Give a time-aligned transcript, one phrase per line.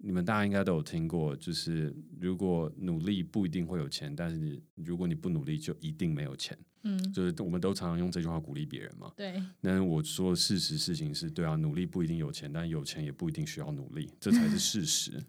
[0.00, 6.56] 你们大家应该都有听过，就是如果努力不一定会有钱，但是你如果你不努力就一定没有钱。
[6.84, 9.10] 嗯，就是我们都常常用这句话鼓励别人嘛。
[9.16, 9.42] 对。
[9.60, 15.20] 那我说的事实事情是对啊，努力不一定有钱，但有钱也不一定需要努力，这才是 事实。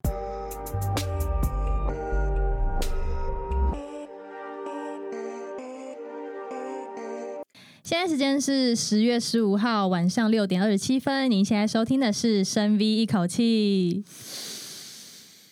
[7.81, 14.03] 现在时间是十月十五号晚上六点二十七分，您现在收听的是深 V 一口气。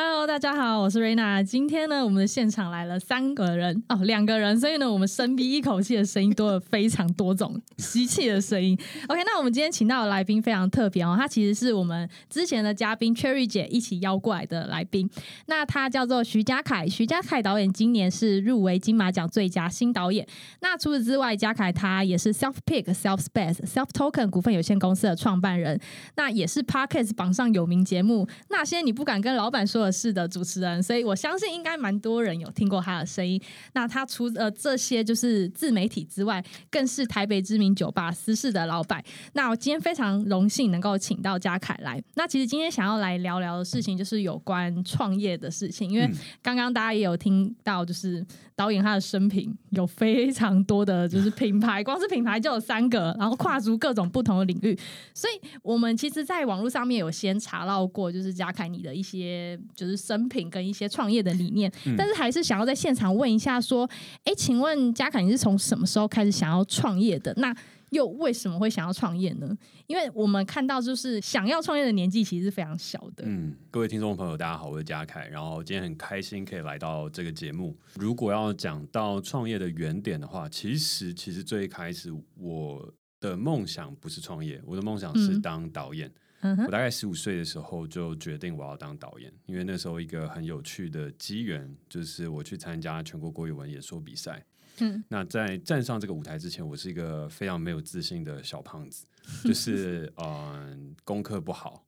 [0.00, 1.42] Hello，大家好，我是瑞娜。
[1.42, 8.78] 今天呢，我们的现场来了三个人哦，两个人，所以呢，我们深 V 一口气的声音多了非常多种 吸气的声音。
[9.08, 15.10] OK，那我们今天请到的来宾非常特别哦，他其实是我们之前的嘉宾 Cherry 姐一起邀过来的来宾。
[15.46, 20.24] 那他叫做徐家凯，徐家凯导演今年是入围金马奖最佳新导演。
[20.60, 25.80] 那除此之外，嘉凯他也是 Self Pick Self Space Self Token 股份有限公司的创办人，
[26.14, 29.98] 那也是 Podcast 榜上有名节目那些你不敢跟老板说的。
[29.98, 33.38] 是的，主持人，所以我相信应该蛮多人有听过他的声音。
[33.72, 36.40] 那他除了这些就是自媒体之外，
[36.70, 39.02] 更是台北知名酒吧私事的老板。
[39.32, 42.00] 那我今天非常荣幸能够请到嘉凯来。
[42.14, 45.90] 那其实今天想要来聊聊的事情，就是有关创业的事情。
[45.90, 46.08] 因为
[46.40, 48.24] 刚刚大家也有听到，就是
[48.54, 54.78] 导演他的生平有非常多的就是品牌，光是品牌就有三个，然后跨足各种不同的领域。
[55.12, 59.58] 所以我们其实，在网络上面有先查到过，就是嘉凯你的一些。
[59.74, 63.88] 就是生平跟一些创业的理念，但是还是想要在现场问一下，说，
[64.24, 67.32] 哎、嗯，请问嘉凯，你是从什么时候开始想要创业的？
[67.36, 67.54] 那
[67.90, 69.56] 又为什么会想要创业呢？
[69.86, 73.24] 因为我们看到，就是想要创业的年纪其实是非常小的。
[73.24, 77.74] 嗯，各位听众朋友，大家好，我是嘉凯，然后今天很开心可以来到这个节目。
[77.94, 86.08] 如果要讲到创业的原点的话，其实其实最开始我的梦想不是创业，我的梦想是当导演。
[86.08, 94.44] 嗯我大概十五岁的时候就决定我要当导演，因为那时候一个很有趣的机缘，就是我去参加全国国语文演说比赛。
[94.80, 99.04] 嗯，那在站上这个舞台之前，我是一个非常没有自信的小胖子，
[99.42, 101.84] 就是 嗯、呃，功课不好，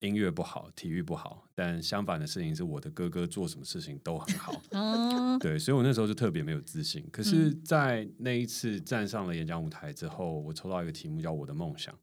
[0.00, 1.48] 音乐不好，体育不好。
[1.54, 4.60] 但相反的事情是，我的哥哥做什么事情都很好。
[4.72, 7.02] 哦， 对，所以我那时候就特别没有自信。
[7.10, 11.98] 可是，在那一次站上了演讲舞台之后，我抽到一个题目叫“我的梦想”。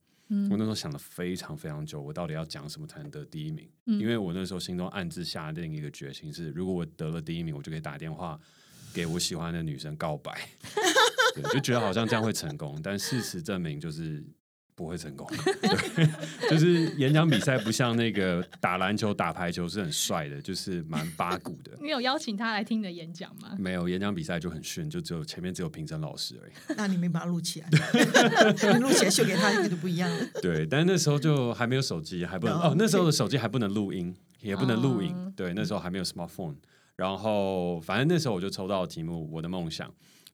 [0.50, 3.69] 我那时候想了非常非常久，我到底要讲什么才能得第一名？
[3.86, 8.40] 嗯，因为我那时候心中暗自下定一个决心是，如果我得了第一名，我就可以打电话
[8.94, 10.31] 给我喜欢的女生告白，
[11.36, 12.80] 对，就觉得好像这样会成功。
[12.81, 14.24] 但事实证明就是。
[14.81, 15.28] 不会成功，
[15.62, 21.72] 对，就是演讲比赛不像那个打篮球、打排球是很帅的，就是蛮八股的。
[21.80, 23.56] 你有邀请他来听你的演讲吗？
[23.59, 26.52] 没有，演讲比赛就很炫，就只有前面只有评审老师而已。
[26.75, 27.70] 那你没把它录起来，
[28.80, 30.25] 录起来秀给他，应该就不一样了。
[30.41, 35.31] 对，但是那时候就还没有手机，还不能哦，那时候的手机还不能录音，也不能录影。
[35.36, 36.56] 对，那时候还没有 smartphone。
[36.96, 39.88] 然后，反正那时候我就抽到了题目《我的梦想》，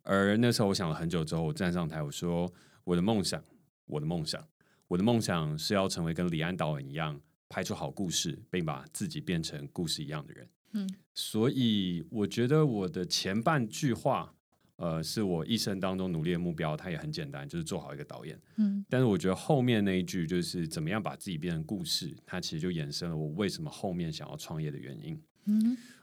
[0.03, 2.50] 而那时候我想了很久之后，我站上台，我说
[2.86, 3.41] 我的梦想。
[3.88, 4.48] 我的梦想，
[4.88, 10.50] 我的梦想是要成为跟李安导演一样，拍出好故事，并把自己变成故事一样的人。
[10.74, 14.36] 嗯，所以我觉得我的前半句话，
[14.75, 18.40] 呃，是我一生当中努力的目标，它也很简单，就是做好一个导演。
[18.58, 25.19] 嗯，但是我觉得后面那一句，就是怎么样把自己变成故事，它其实就衍生了我为什么后面想要创业的原因。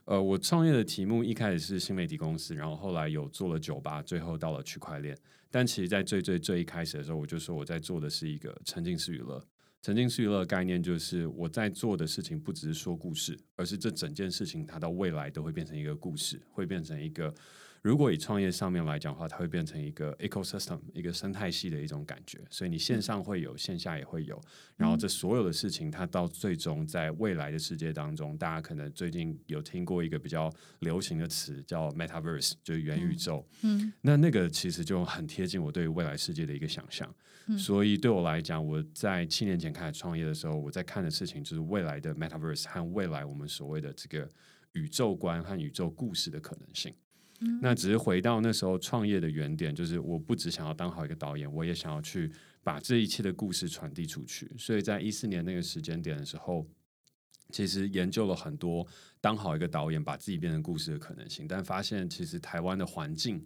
[0.04, 5.16] 呃，我创业的题目一开始是新媒体公司，然后后来有做了酒吧，最后到了区块链。
[5.50, 9.42] 但其实，在最最最一开始的时候，我就说我在做的是一个沉浸式娱乐。
[9.80, 17.34] 沉浸式娱乐的概念就是我在做的事情不只是说故事，而是这整件事情它到未来都会变成一个故事，会变成一个。
[17.84, 22.40] 如果以创业上面来讲的话，它会变成一个 ecosystem，一个生态系的一种感觉。
[22.48, 24.40] 所以你线上会有，线下也会有。
[24.74, 33.46] 然后这所有的事情，它到最终在未来的世界当中，大家可能最近有听过一个比较流行的词叫 metaverse，就是元宇宙。
[33.60, 37.14] 嗯，那那个其实就很贴近我对未来世界的一个想象。
[37.58, 44.26] 所以对我来讲，我在七年前开始创业的时候，我在看的事情就是未来的 metaverse 和未来我们所谓的这个
[44.72, 46.90] 宇宙观和宇宙故事的可能性。
[47.60, 52.30] 那只是回到那时候创业的原点，就是我不只想要当好一个导演，我也想要去
[52.62, 54.50] 把这一切的故事传递出去。
[54.56, 56.66] 所以在一四年那个时间点的时候，
[57.50, 58.86] 其实研究了很多
[59.20, 63.44] 当好一个导演，把自己变成故事的可能性，但发现其实台湾的环境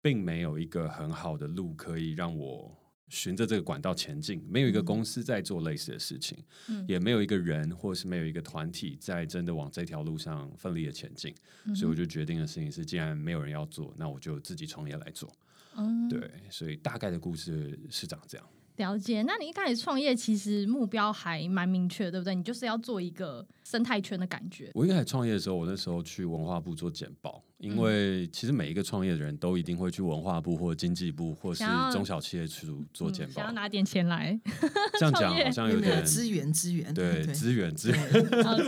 [0.00, 2.76] 并没有一个很好的路可以让我。
[3.10, 11.34] 循着这个管道前进，没有一个公司在做类似的事情，嗯、也没有一个人，或是没有一个团体在真的往这条路上奋力的前进，
[11.66, 15.30] 嗯、所以我就决定的事情是，既然没有人要做，那我就自己创业来做。
[15.76, 18.46] 嗯，对，所以大概的故事是长这样。
[18.76, 19.22] 了解。
[19.22, 22.34] 那你一开始创业，其实目标还蛮明确，对不对？
[22.34, 24.70] 你就是要做一个生态圈的感觉。
[24.72, 27.44] 我一开始创业的时候，我那时候去文化部做简报。
[27.60, 31.62] 因为其实每一个创业的人都一定会去文化部或经济部或是
[31.92, 34.38] 中小企业去做简报，想要拿点钱来。
[34.98, 38.18] 这样讲好像有点资源资源，对资源资源，资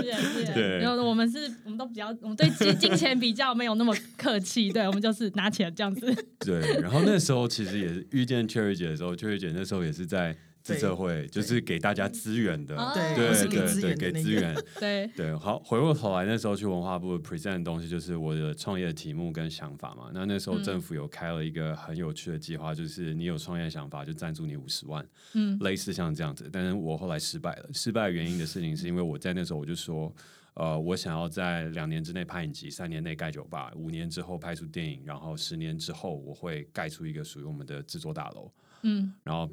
[0.05, 0.55] 源资源。
[0.55, 6.15] 对，然后我们是我们都比较，我们对金金钱比较没有那么客气，对，我们就是拿钱这样子。
[6.41, 10.37] 对，然后那时候其实也是遇见 Cherry 姐的时候，Cherry 姐那时候也是在。
[10.63, 15.35] 自社会就是给大家资源的，对对对对，给资源， 对 对。
[15.37, 20.11] 好，回过头来，那时候去文化部 present 的东西，就是我的创业的题目跟想法嘛。
[20.15, 25.05] 那那时候政府有开了一个很有趣的计划，就是你有创业想法就赞助你五十万，
[25.35, 26.49] 嗯，类似像这样子。
[26.53, 30.15] 但是我后来失败了，失败的原因的事情是因为我在那时候我就说，
[30.55, 39.51] 呃，我想要在两年之内拍影集，三年内盖酒吧，五年之后拍出电影，然后十年之后我会盖出一个属于我们的制作大楼，嗯，然后。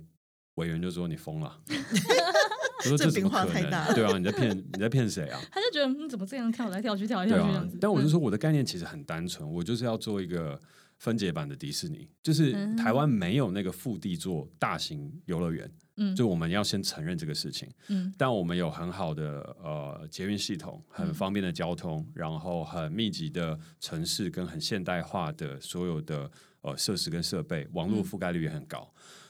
[0.60, 1.60] 委员就说你疯了，
[2.84, 3.94] 我说这怎么可能？
[3.96, 5.40] 对啊，你在骗你在骗谁啊？
[5.52, 7.78] 他就觉得你怎么这样跳来跳去，跳来跳去这样子。
[7.80, 10.60] 但我就说我的概念其实很单纯，我就是要做一个
[10.98, 26.30] 分解版的迪士尼，就是台湾没有那个腹地做大型游乐园，嗯，就我们要先承认这个事情，嗯，但我们有很好的呃捷运系统，很方便的交通，然后很密集的城市跟很现代化的所有的
[26.62, 28.90] 呃设施跟设备，网络覆盖率也很高。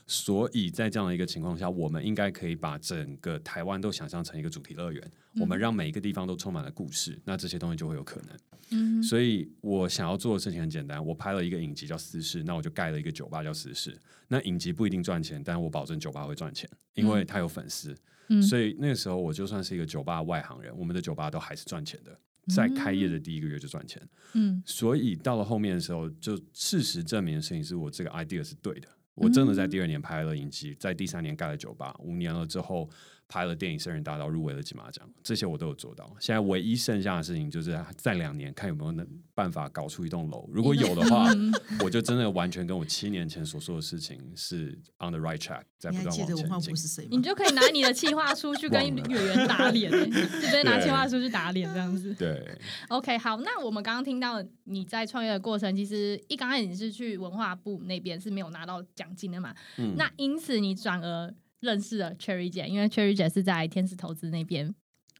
[0.10, 8.30] 所以在这样的一个情况下，我们应该可以把整个台湾都想象成一个主题乐园，嗯、我们让每一个地方都充满了故事，那这些东西就会有可能。
[8.72, 13.92] 嗯，所以我想要做的事情很简单，我拍了一个影集叫《私事》，那我就盖了一个酒吧叫《私事》。
[14.28, 17.96] 那影集不一定赚钱，但我保证酒吧会赚钱，因为它有粉丝。
[18.30, 22.20] 嗯，所以那个时候我就算是一个酒吧外行人，我们的酒吧都还是赚钱的，
[22.56, 24.02] 在开业的第一个月就赚钱。
[24.34, 28.88] 嗯，所以到了后面的时候，就事实证明的事情是我这个 idea 是对的。
[29.20, 32.90] 我真的在第二年拍了影集，在第三年盖了酒吧，五年了之后。
[33.32, 36.12] 拍了电影《圣人大道》，入围了金马奖，这些我都有做到。
[36.20, 40.50] 现在唯一剩下的事情就是在两年看有没有能办法搞出一栋楼。
[40.52, 41.28] 如果有的话，
[41.86, 46.18] 我就真的完全跟我七年前所说的事情是 on the right track，在不断
[46.50, 47.08] 往前进。
[47.12, 52.12] 你就可以拿你的企划书去跟演员打脸，直接拿企划书去打脸这样子。
[52.16, 52.58] 对
[52.88, 53.38] ，OK，好。
[53.42, 59.54] 那我们刚刚听到你在创业的过程，其实一刚开始你是去文化部那边是没有拿到奖金的嘛？
[59.78, 59.96] 嗯。
[59.98, 61.34] 那因此你转而。
[61.62, 64.74] 认识了 Cherry 姐，因为 Cherry 姐是在天使投资那边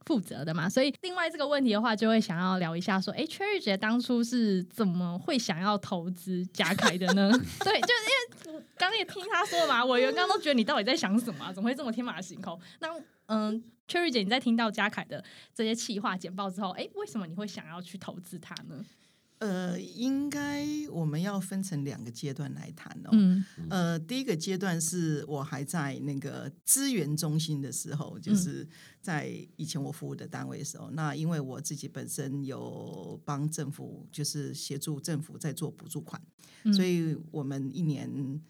[0.06, 7.30] 负责的嘛，所以另外这个问题的话，就会想要聊一下，说，哎，Cherry 姐当初是怎么会想要投资嘉凯的呢？
[7.62, 11.52] 对，就是因为我刚刚也听他说嘛，委员刚刚都觉得你到底在想什么啊？
[11.52, 12.58] 怎么会这么天马行空？
[12.78, 12.88] 那
[13.26, 15.22] 嗯，Cherry 姐，你在听到嘉凯的
[15.54, 18.82] 这些企划简报之后，哎，为什么你会想要去投资他呢？
[19.40, 23.08] 呃，应该我们要分成两个阶段来谈哦。
[23.12, 28.68] 嗯、呃，第一个阶段是我还在那个资源中心的时候，就是
[29.00, 30.90] 在以前我服务的单位的时候。
[30.90, 36.20] 嗯、那因为我自己本身有帮政府，就是协助政府在做补助款，
[36.64, 38.40] 嗯、所以我们一年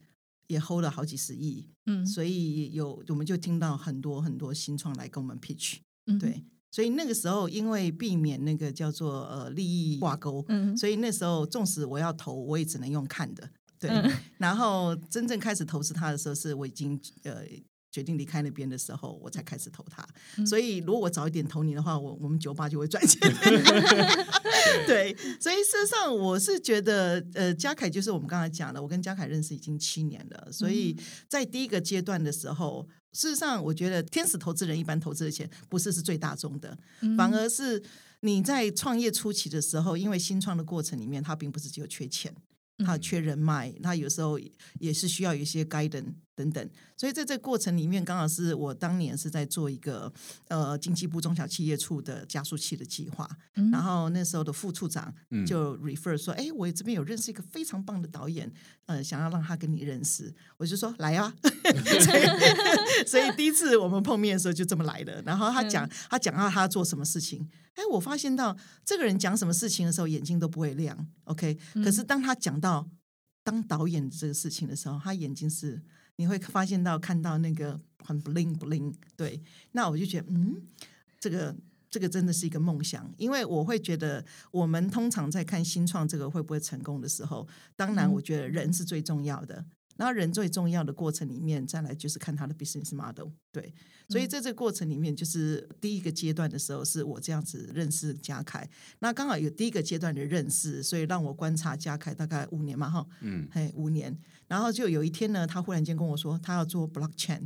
[0.48, 1.68] 也 hold 了好几十亿。
[1.86, 5.76] 嗯，所以有我们就听到很多很多新创来跟我们 pitch。
[6.06, 6.44] 嗯，对。
[6.70, 13.48] 所以那个时候，因为避免那个叫做呃利益挂钩，嗯、所以那时候纵使我要投，我也只能用看的。
[13.78, 17.44] 对，嗯、然后真正开始投资它的时候，是我已经呃。
[17.90, 20.06] 决定离开那边的时候，我才开始投他。
[20.36, 23.20] 嗯、所以，如果我早一点投你的话，我我们酒吧就会赚钱。
[24.86, 30.52] 对，所以事实上，我是觉得，呃，嘉凯就是我们刚才讲的，我跟嘉凯认识已经七年了。
[30.52, 30.96] 所以
[31.28, 37.82] 在第一个阶段的时候，事实上，我觉得天使投资人一般投资的钱不是是最大宗的，嗯、反而是
[38.20, 42.34] 你在创业初期的时候，因为新创的过程里面，它并不是只有缺钱。
[42.82, 44.40] 他缺人脉，他有时候
[44.78, 50.10] 也是需要一些 guidance 等等，所以在这个过程里面，刚好是我当年是在做一个
[50.48, 55.12] 呃经济部中小企业处的加速器的计划，嗯、然后那时候的副处长
[55.46, 58.50] 就 refer 说，哎、嗯，我这边有认识一个非常棒的导演，
[58.86, 67.48] 呃，想要让他跟你认识，我就说来啊， 所以，所以第一次我们碰面的时候就这么来的，然后他讲、嗯、他讲到他做什么事情。
[67.74, 68.54] 哎，我发现到
[68.84, 71.56] 这个人讲什么事情的时候，眼睛都不会亮，OK？
[71.74, 72.86] 嗯，可是当他讲到
[73.42, 75.80] 当导演这个事情的时候，他眼睛是
[76.16, 78.94] 你会发现到看到那个很 bling bling。
[79.16, 79.40] 对，
[79.72, 80.62] 那我就觉得，嗯，
[81.18, 81.56] 这个
[81.90, 89.64] 这个真的是一个梦想，因为我会觉得，我们通常在看新创这个会不会成功的时候，当然我觉得人是最重要的。
[89.96, 93.28] 然后人最重要的过程里面，再来就是看他的 business model。
[93.52, 93.74] 对，
[94.08, 98.66] 所以在这个过程里面，就是第一个阶段的时候，是我这样子认识嘉凯。
[99.00, 104.18] 那刚好有第一个阶段的认识，所以让我观察嘉凯大概五年嘛，哈，嗯，嘿，五年。
[104.50, 107.42] 然后就有一天呢，他忽然间跟我说，他要做 blockchain，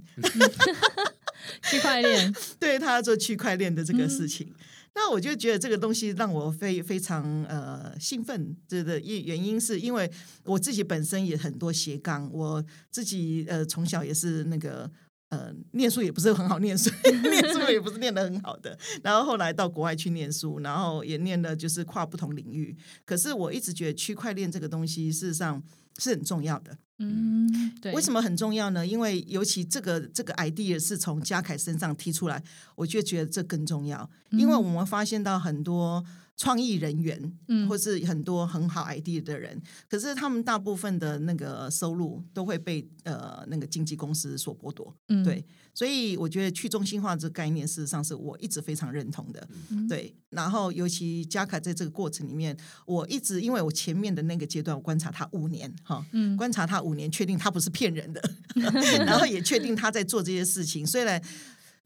[1.71, 4.47] 区块链， 对，他要做区块链的这个事情。
[4.49, 4.55] 嗯。
[4.97, 10.11] 那我就觉得这个东西让我非非常呃兴奋，这个原原因是因为
[10.45, 14.91] 我自己本身也很多斜杠，我自己呃从小也是那个
[15.31, 16.89] 呃念书也不是很好念书，
[17.29, 25.61] 念书也不是念得很好的，然后后来到国外去念书，然后也念了就是跨不同领域，可是我一直觉得区块链这个东西事实上
[25.99, 26.77] 是很重要的。
[26.99, 28.87] 嗯，对，为什么很重要呢？
[28.87, 32.43] 因为尤其这个这个 idea 是从嘉凯身上提出来，
[32.77, 34.09] 我就觉得这更重要。
[34.31, 36.05] 因为我们发现到很多
[36.37, 45.45] 创意人员，嗯，或是很多很好 idea 的人，可是他们大部分的那个收入都会被呃那个经纪公司所剥夺，嗯，对。
[45.77, 50.15] 所以我觉得去中心化这个概念，事实上是我一直非常认同的，嗯、对。
[50.31, 58.23] 然后尤其嘉凯在这个过程里面，我一直因为我前面的那个阶段，我观察他五年，哈，嗯，观察他五年，确定他不是骗人的，
[59.05, 60.87] 然后也确定他在做这些事情。
[60.87, 61.21] 虽然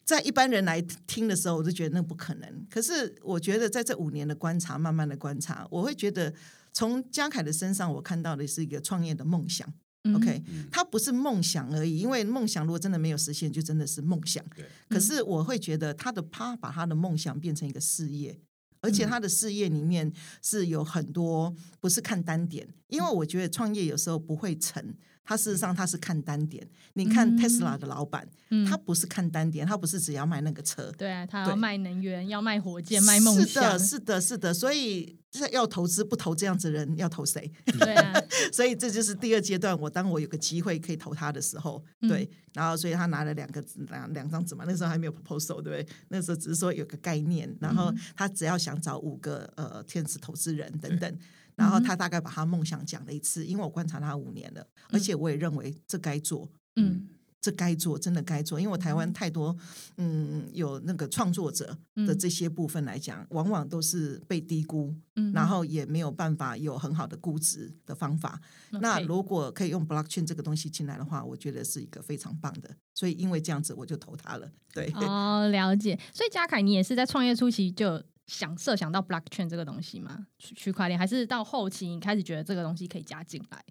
[0.08, 2.66] 在一般人来听的时候，我就觉得那不可能。
[2.70, 6.32] 可是我觉得在这五年的观察，慢慢的观察，我会觉得
[6.72, 9.70] 从嘉凯的身上，我看到的是一个创业的梦想。
[10.14, 14.42] OK，它不是梦想而已，因为梦想如果真的没有实现，就真的是梦想。
[14.56, 14.64] 对。
[14.88, 18.40] 可是我会觉得他的他把他的梦想变成一个事业，
[18.80, 20.10] 而且他的事业里面
[20.40, 24.94] 是有很多不是看单点，因为我觉得创业有时候不会成。
[25.28, 35.18] 他事实上他是看单点，你看 Tesla 的老板，嗯、他不是看单点，他不是只要卖那个车，对啊，他要卖能源，要卖火箭，卖梦想，是的，是的，是的，所以
[35.52, 37.52] 要投资不投这样子的人，要投谁？
[37.78, 38.14] 对啊，
[38.50, 45.86] 所以这就是第二阶段，我当我有个机会可以投他的时候，对，嗯、然后所以他拿了两个两两张纸嘛，那时候还没有 proposal，对不对？
[46.08, 51.18] 那时候只是说有个概念，然后他只要想找五个呃天使投资人等等。
[51.58, 57.08] 然后他大概把他梦想讲了一次，因为我观察他五年了，而且我也认为这该做，嗯，
[57.40, 59.56] 这该做，真的该做，因为我台湾太多，
[59.96, 68.40] 嗯，有那个创作者的这些部分来讲，往往都是被低估，嗯，然后也没有办法有很好的估值的方法。
[68.70, 72.70] 那如果可以用 blockchain 这个东西进来的话，我觉得是一个非常棒的。
[72.94, 74.48] 所以因为这样子，我就投他了。
[74.72, 75.98] 对，哦，了解。
[76.14, 78.00] 所以嘉凯，你也是在创业初期就。
[78.28, 80.28] 想设想到 blockchain 这个东西吗？
[80.38, 83.64] 区块链还是到后期你开始觉得这个东西可以加进来？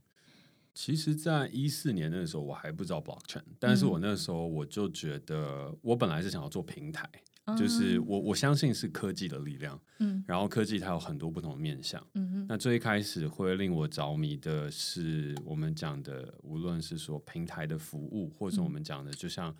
[0.74, 7.08] 其实，在一四年那个时候，我还不知道 blockchain，但是我那时候我就觉得，我本来是想要做平台，
[7.46, 19.56] 嗯、就是我我相信是科技的力量，嗯，然后科技它有很多不同的面向，嗯哼，那最一开始会令我着迷的是我们讲的，无论是说平台的服务，或者我们讲的，就像。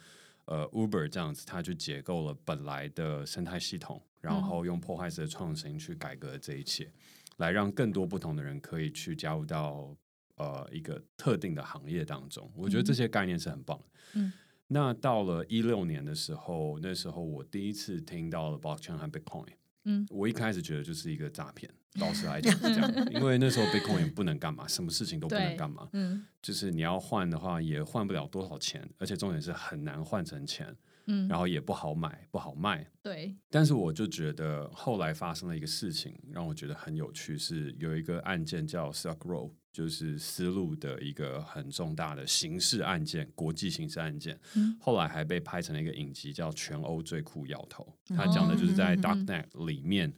[0.50, 6.94] 呃，Uber 这样子，它就解构了本来的生态系统，然后用破坏式的创新去改革这一切，嗯、
[7.38, 9.96] 来让更多不同的人可以去加入到
[10.36, 12.52] 呃一个特定的行业当中。
[12.56, 13.86] 我觉得这些概念是很棒的。
[14.16, 14.34] 嗯，
[14.68, 19.54] 那到了一六年的时候，那时候我第一次听到了 Blockchain 和 Bitcoin。
[19.90, 30.76] 嗯，我一开始觉得就是一个诈骗，老实来讲是 这样，因为那时候 Bitcoin 也不能干嘛，什么事情都不能干嘛，嗯，就是你要换的话也换不了多少钱，而且重点是很难换成钱，
[31.08, 33.36] 嗯，然后也不好买，不好卖，对。
[33.50, 39.52] 但是我就觉得后来发生了一个事情，让我觉得很有趣，是有一个案件叫 Silk Road。
[39.74, 47.88] 就是丝路的一个很重大的刑事案件，国际刑事案件，嗯、后来还被拍成了一个影集，叫《全欧最酷摇头》。
[48.16, 50.12] 他讲的就是在 Darknet 里面，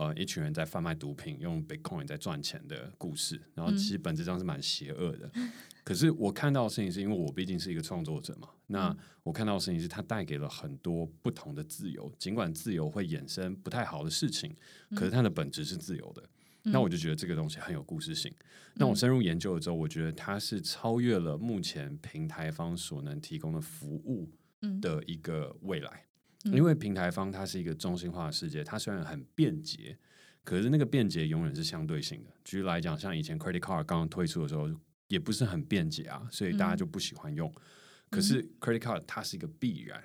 [0.00, 3.38] 呃，一群人在贩卖毒品，用 Bitcoin 在赚钱的故事。
[3.54, 5.30] 然后其实本质上是蛮邪恶的。
[5.34, 5.50] 嗯、
[5.84, 14.56] 可是我看到的事情是因为我毕竟是一个创作者嘛，那我看到的事情是它带给了很多不同的自由，尽管自由会衍生不太好的事情，
[14.96, 16.26] 可是它的本质是自由的。
[16.62, 18.32] 那我就觉得这个东西很有故事性。
[18.76, 24.30] 那我深入研究了之后，我觉得它是超越了目前平台方所能提供的服务
[24.80, 26.06] 的一个未来。
[26.44, 29.96] 因为平台方它是一个中心化的世界，它虽然很便捷，
[30.42, 32.30] 可是那个便捷永远是相对性的。
[32.44, 34.68] 举例来讲，像以前 credit card 刚刚推出的时候，
[35.08, 37.52] 也不是很便捷啊，所以大家就不喜欢用。
[38.08, 40.02] 可是 credit card 它是一个必然，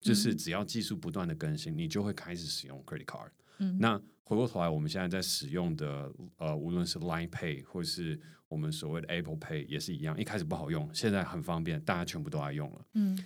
[0.00, 3.30] 就是只要技术不断的更新，你就会开始使用 credit card。
[3.78, 12.86] 那回过头来，我们现在在使用的呃，无论是 Line Pay 或是我们所谓的 Apple Pay 也是一样，一开始不好用，现在很方便，大家全部都爱用了。
[12.94, 13.16] 嗯，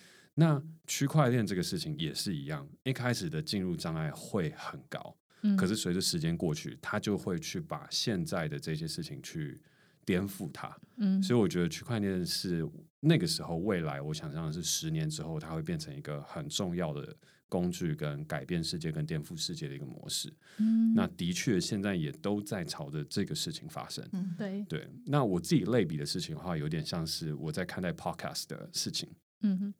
[0.40, 9.60] 那区块链这个事情也是一样，一开始的进入障碍会很高，嗯，可是随着时间过去，它就会去把现在的这些事情去
[10.04, 10.78] 颠覆它。
[10.98, 12.64] 嗯，所以我觉得区块链是
[13.00, 17.16] 那个时候未来，我想象的是十年之后，它会变成一个很重要的
[17.48, 20.32] 工具，跟改变世界、跟颠覆世界的一个模式。
[20.58, 24.08] 嗯，那的确现在也都在朝着这个事情发生。
[24.12, 24.88] 嗯，对对。
[25.04, 29.08] 那我自己类比的事情的话，有点像是我在看待 podcast 的事情。
[29.42, 29.74] 嗯哼。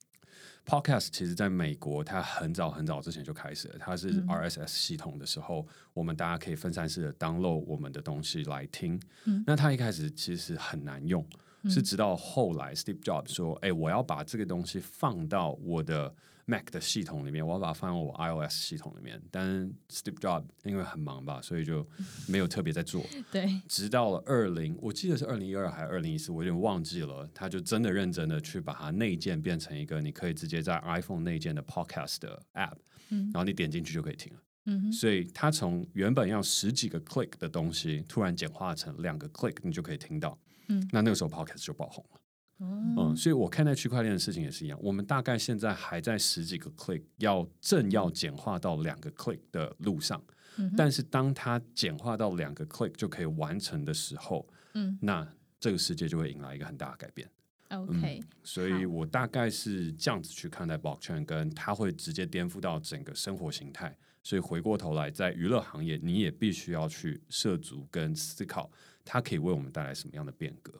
[0.68, 3.76] Podcast 其实在美国，它很早很早之前就开始了。
[3.78, 9.00] 它是 RSS 系统的时候，嗯、我们大家可以分散式的 download 我们的东西来听。
[9.24, 16.14] 嗯、那它一开始其实很难用，嗯、是直到后来 Steve Jobs 说：“哎、欸，我要把这个东西放到我的。”
[16.50, 21.86] Mac 的系统里面，我要把它放到我 iOS 系统里面，但 Steve Jobs 因为很忙吧，所以就
[22.26, 23.04] 没有特别在做。
[23.30, 27.28] 对，直到了二零，我记得是二零一二还是二零一四，我有点忘记了。
[27.34, 32.78] 他就真的认真的去把它内建变成一个你可以直接在 iPhone 内建的 Podcast 的 App，
[33.10, 34.40] 嗯，然后你点进去就可以听了。
[34.64, 40.38] 嗯哼，所以它从原本要十几个 click 的东西，突然简化成两个 click，你就可以听到。
[40.68, 42.20] 嗯，那那个时候 Podcast 就爆红了。
[42.60, 44.78] 嗯，嗯，所以我看待区块链的事情也是一样。
[44.82, 50.22] 我们大概现在还在十几个 click，要正要简化到两个 click 的路上。
[50.56, 55.26] 嗯，但是当它简化到两个 click 就可以完成的时候，嗯，那
[55.60, 57.30] 这个世界就会迎来一个很大的改变。
[57.68, 63.96] OK，嗯，所以我大概是这样子去看待 blockchain，跟它会直接颠覆到整个生活形态。
[64.24, 68.70] 所以回过头来，在娱乐行业，你也必须要去涉足跟思考，
[69.10, 70.72] 它可以为我们带来什么样的变革。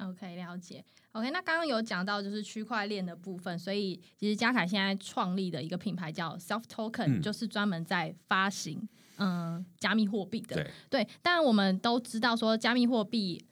[0.00, 0.82] OK，了解。
[1.12, 8.88] OK，那刚刚有讲到就是区块链的部分，所以其实嘉凯现在创立的一个品牌叫 Self Token，、嗯、就是专门在发行
[9.18, 10.56] 嗯加密货币的。
[10.56, 13.44] 对，对，但我们都知道说加密货币。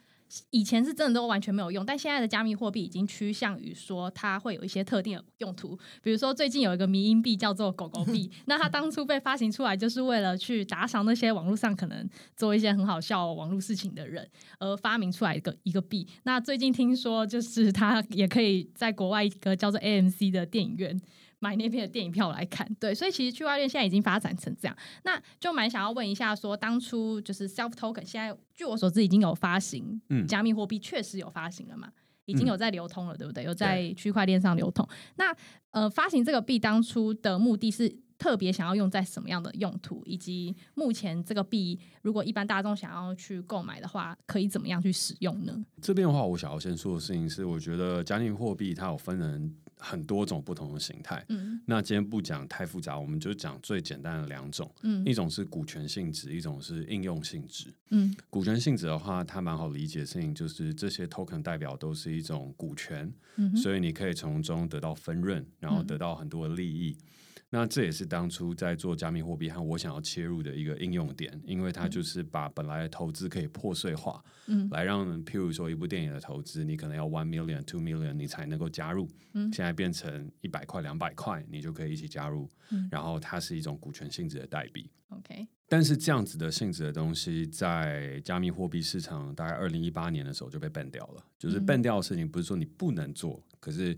[0.51, 16.07] 以前是真的都完全没有用，但现在的加密货币已经趋向于说它会有一些特定的用途，比如说最近有一个迷因币叫做狗狗币， 那它当初被发行出来就是为了去打赏那些网络上可能做一些很好笑网络事情的人而发明出来一个一个币。
[16.23, 21.01] 那最近听说就是它也可以在国外一个叫做 AMC 的电影院。
[21.43, 31.91] 买那边的电影票来看，对，所以其实区块链现在已经发展成这样，那就蛮想要问一下，说当初就是 Self Token，现在据我所知已经有发行，嗯，加密货币确实有发行了嘛，
[32.27, 33.43] 已经有在流通了，嗯、对不对？
[33.43, 34.89] 有在区块链上流通。
[35.17, 35.35] 那
[35.73, 45.65] 呃，发行这个币当初的目的是特别想要用在什么样的用途，以及目前这个币如果一般大众想要去购买的话，可以怎么样去使用呢？
[45.81, 49.57] 这边的话，我想要先说的事情是，我觉得加密货币它有分人。
[49.82, 66.97] 很多种不同的形态，嗯，那今天不讲太复杂，我们就讲最简单的两种，嗯，一种是股权性质，一种是应用性质，嗯，股权性质的话，它蛮好理解的事情就是这些 token 代表都是一种股权，嗯，所以你可以从中得到分润，然后得到很多的利益。
[67.00, 67.06] 嗯
[67.54, 93.95] 那这也是当初在做加密货币和我想要切入的一个应用点，因为它就是把本来的投资可以破碎化，嗯，来让譬如说一部电影的投资，你可能要 one million two million 你才能够加入，嗯，现在变成一百块两百块你就可以一起加入，嗯，然后它是一种股权性质的代币，OK，但是这样子的性质的东西在加密货币市场大概二零一八年的时候就被 ban 掉了，就是 ban 掉的事情不是说你不能做，可是。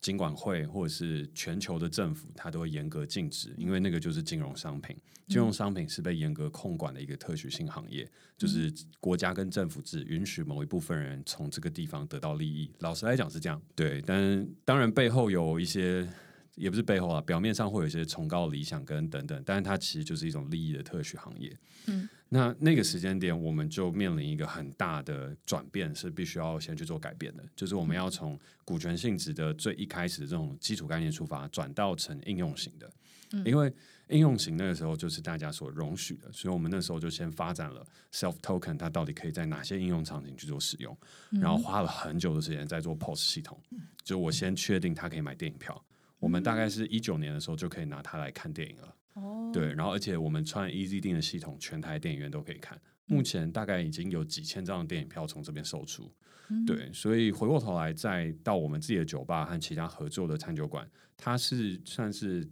[0.00, 4.96] 金管会或者是全球的政府，它都会严格禁止，因为那个就是金融商品。
[5.28, 12.70] 金融商品是被严格控管的一个特许性行业，就是国家跟政府只允许某一部分人从这个地方得到利益。
[12.78, 14.00] 老实来讲是这样，对。
[14.06, 16.08] 但当然背后有一些，
[16.54, 21.58] 也不是背后啊，表面上会有一些崇高理想跟等等，但是它其实就是一种利益的特许行业。
[21.86, 22.08] 嗯。
[22.28, 27.44] 那那个时间点，我们就面临一个很大的转变，是必须要先去做改变的。
[27.54, 32.90] 就是我们要从股权性质的最一开始的这种基础概念出发，转到成应用型的。
[33.32, 33.72] 嗯、因为
[34.08, 40.96] 应用型那个时候就是大家所容许的，所以我们那时候就先发展了 Self Token，它到底可以在哪些应用场景去做使用，
[41.30, 43.60] 嗯、然后花了很久的时间在做 POS 系统。
[44.04, 45.80] 就我先确定它可以买电影票，
[46.18, 48.94] 我们大概是一九年的时候就可以拿它来看电影了。
[49.16, 52.80] 哦，对，然后而且我们穿 Easy 订的系统，全台电影院都可以看。
[53.06, 56.12] 目前大概已经有几千张的电影票从这边售出。
[56.48, 62.48] 嗯、对，所以回过头来，再到我们自己的酒吧和其他合作的餐酒馆，它是算是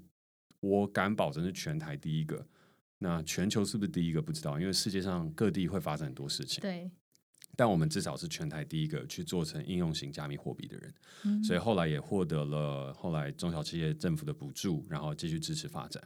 [0.61, 2.47] 我敢保证是全台第一个。
[2.99, 6.63] 那全球是不是第一个不知道，因为世界上各地会发生很多事情。
[6.63, 6.91] 对，
[7.57, 10.95] 但我们至少是全台第一个去做成应用型加密货币的人。
[11.25, 16.03] 嗯、所以后来也获得了后来中小企业政府的补助，然后继续支持发展。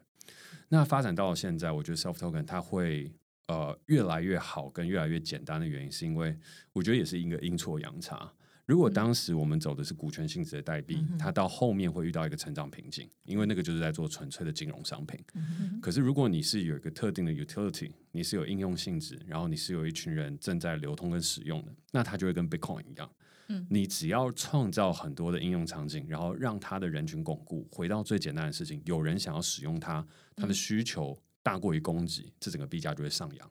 [0.68, 3.10] 那发展到了现在，我觉得 Self Token 它会
[3.46, 6.36] 呃越来越好，跟越来越简单的原因，是因为
[6.72, 8.30] 我觉得也是一个阴错阳差。
[8.66, 15.18] 如果当时我们走的是股权性质的代币，嗯、它到后面会遇到一个成长瓶颈，因为那个就是在做纯粹的金融商品。
[15.32, 23.10] 嗯、可是如果你是有一个特定的 utility，你是有应用性质，然后你是有一群人正在流通跟使用的，那它就会跟 Bitcoin 一样。
[23.48, 30.06] 嗯、你只要创造很多的应用场景，然后让它的人群巩固，回到最简单的事情，有人想要使用它，
[30.36, 33.50] 它的需求大过于供给，这整个币价就会上扬。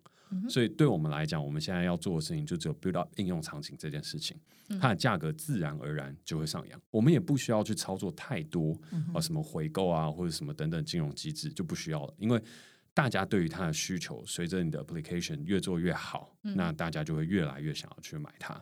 [0.49, 4.37] 所以对我们来讲，我们现在要做的事情就只有 build up 应用场景这件事情，
[4.77, 6.81] 它的价格自然而然就会上扬。
[6.91, 8.77] 我们也不需要去操作太多
[9.13, 12.43] 啊，什么回购啊或者什么等等金融机制就不需要了，因为
[12.93, 18.61] 大家对于它的需求，随着你的 application 越做越好，那大家就会越来越想要去买它。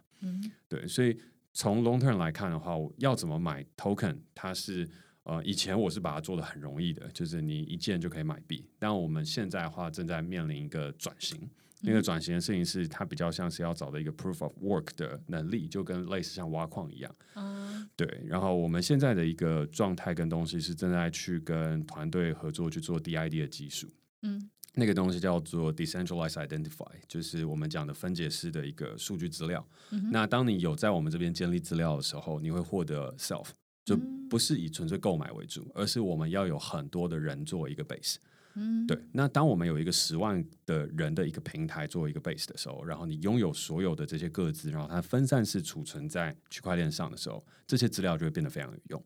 [0.68, 1.18] 对，所以
[1.54, 4.18] 从 long term 来看的话，我要怎么买 token？
[4.34, 4.90] 它是
[5.24, 8.68] 呃，以前我是把它做的很容易的，就是你一键就可以买币。
[8.78, 11.50] 但我们现在的话，正在面临一个转型。
[11.82, 17.16] 那个转型的事情是，它比较像是要找的一个 proof of work 的能力，就跟类似像挖矿一样。
[17.36, 18.08] 嗯，对。
[18.26, 23.88] 然后我们现在的一个状态跟东西是正在去跟团队合作去做 DID 的技术。
[24.24, 29.66] 嗯，那个东西叫做 decentralized identify，就是我们讲的分解式的一个数据资料。
[29.92, 33.48] 嗯，那当你有在我们这边建立资料的时候，你会获得 self。
[33.86, 33.96] 就
[34.28, 38.16] 不是以纯粹购买为主，而是我们要有很多的人做一个 base。
[38.56, 39.00] 嗯，对。
[39.12, 49.04] 那当我们有一个十万的人的一个平台作为一个 base 的时候，然后你拥有所有的这些个资，然后它分散式储存在区块链上的时候，这些资料就会变得非常有用。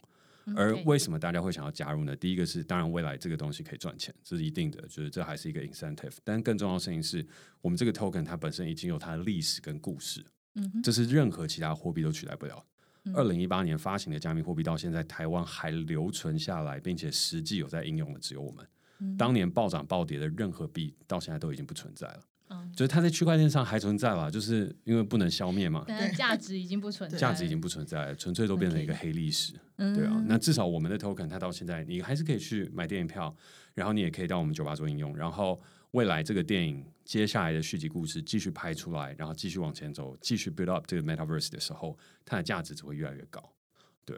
[0.55, 2.15] 而为什么大家会想要加入呢？
[2.15, 6.13] 第一个是，当然未来这个东西可以赚钱，这是一定的，就是这还是一个 incentive。
[6.23, 7.25] 但更重要的事情是，
[7.62, 12.63] 我们这个 token 它本身已经有它的历史跟故事，嗯，这是任何其他货币都取代不了。
[13.13, 18.67] 二零一八年发行的加密货币到现在，台湾还留存下来，并且实际有在应用的只有我们。
[18.99, 22.21] 嗯、当年暴涨暴跌的任何币，到现在都已经不存在了。
[22.49, 25.85] 嗯，就是它在区块链上还存在吧，就是因为不能消灭嘛。
[25.88, 29.53] 但价值已经不存在，价值已经不存在，纯粹都变成一个黑历史。
[29.77, 29.95] Okay.
[29.95, 33.35] 对啊，那至少我们的 token 它到现在，你还是可以去买电影票，
[33.73, 35.62] 然后你也可以到我们酒吧做应用，然后。
[35.93, 43.43] 未来这个电影接下来的续集故事继续拍出来，然后继续往前走，继续 build up 这个 metaverse 的时候，它的价值只会越来越高。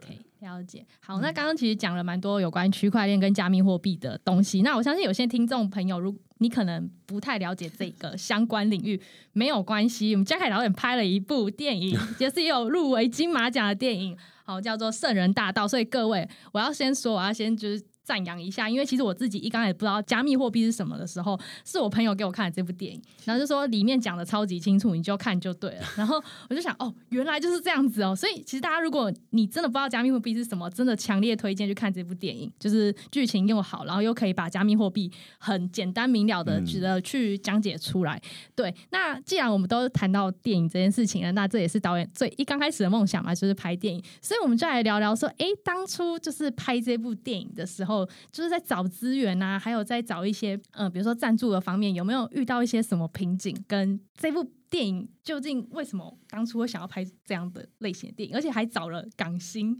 [0.00, 0.84] ，okay, 了解。
[1.00, 4.62] 好，那刚刚其实讲了蛮多有关区块链跟加密货币的东西。
[4.62, 9.00] 那我相信有些听众朋友，如你可能不太了解这个相关领域，
[9.32, 10.12] 没有关系。
[10.14, 15.64] 我们嘉凯导演拍了一部电影， 也是有入围金马奖的电影，好，叫做《圣人大道》。
[15.68, 17.82] 所以各位，我要先说，我要先就是。
[18.04, 25.84] 赞扬一下，因为其实我自己一刚也不知道加密货币是什么的时候，是我朋友给我看的这部电影，然后就说里面讲的超级清楚，你就看就对了。
[25.96, 28.14] 然后我就想，哦，原来就是这样子哦。
[28.14, 38.16] 所以其实大家如果你真的不知道加密货币是什么，真的强烈推荐去看这部电影，就是剧情又好，然后又可以把加密货币很简单明了的值得去讲解出来。
[38.16, 44.02] 嗯、对，那既然我们都谈到电影这件事情了，那这也是导演最一刚开始的梦想嘛，就是拍电影。
[44.20, 47.92] 所以我们就来聊聊说，哎，当初就是拍这部电影的时候。
[48.30, 53.56] 就是在找资源啊，还有在找一些呃，比如说赞助的方面，有没有遇到一些什么瓶颈？
[53.66, 59.78] 跟这部电影究竟为什么当初会想要拍这样的类型的电影，而且还找了港星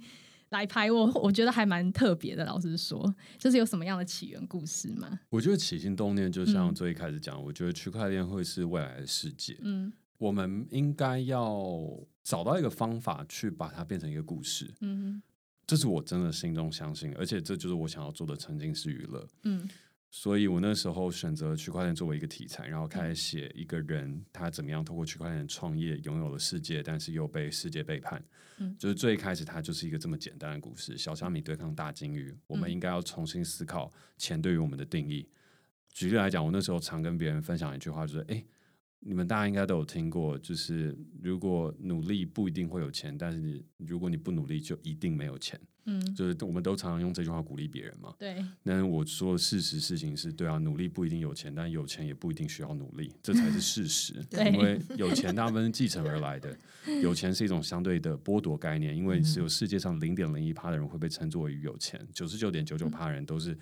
[0.51, 2.45] 来拍我，我我觉得还蛮特别的。
[2.45, 5.21] 老实说，就是有什么样的起源故事吗？
[5.31, 9.57] 我觉得起心动念就像最一开始讲，嗯、我觉得区块链会是未来的世界。
[9.63, 11.81] 嗯，我们应该要
[12.23, 14.71] 找到一个方法去把它变成一个故事。
[14.81, 15.23] 嗯。
[15.73, 19.27] 这是我真的心中相信，而且这就是我想要做的沉浸式娱乐。
[19.45, 19.67] 嗯，
[20.11, 28.23] 所以我那时候选择区块链作为一个题材，然后开始写一个人他怎么样透过区块链创业拥有了世界，但是又被世界背叛。
[28.59, 32.37] 嗯，就是最开始它就是一个这么简单的故事：小虾米对抗大金鱼。
[32.47, 35.27] 我们应该要重新思考钱对于我们的定义。
[35.89, 38.45] 举例来讲，我那时候常跟别人分享一句话，就是：哎。
[39.05, 45.59] 你们大家应该都有听过，就是如果努力不一定会有钱，但是你如果你不努力就一定没有钱。
[45.85, 48.15] 嗯，就是我们都常常用这句话鼓励别人嘛。
[48.17, 48.37] 对。
[48.62, 54.15] 那我说的事实事情是对啊，努力不一定有钱，但有钱也不一定需要努力，这才是事实。
[54.31, 54.53] 对。
[54.53, 56.57] 因为有钱大部分是继承而来的，
[57.03, 63.59] 有钱是一种相对的剥夺概念，因为只有世界上零点零一趴的人会被称作为有钱，九十九点九九趴人都是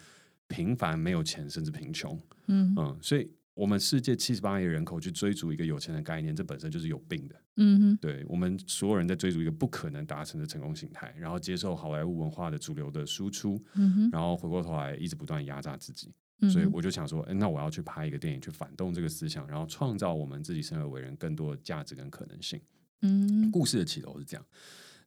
[0.46, 2.20] 平凡没有钱甚至贫穷。
[2.48, 3.26] 嗯嗯，所以。
[3.54, 7.36] 我们世界七十八亿人口去追逐一个有钱的概念，这本身就是有病的。
[7.56, 16.12] 嗯哼，对，我们所有人在追逐一个不可能达成的成功形态，然后接受好莱坞文化的主流的输出，嗯哼，然后回过头来一直不断压榨自己。
[16.40, 22.58] 嗯，所以我就想说，诶，那我要去拍一个电影，去反动这个思想，然后创造我们自己生而为人更多的价值跟可能性。
[23.02, 24.46] 嗯，故事的起头是这样。